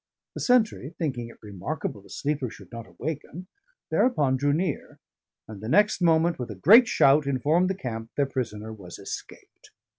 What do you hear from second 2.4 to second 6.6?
should not awaken, thereupon drew near; and the next moment, with a